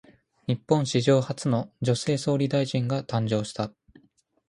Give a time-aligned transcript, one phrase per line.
[0.47, 3.71] 日本史上初の女性総理大臣が誕生した。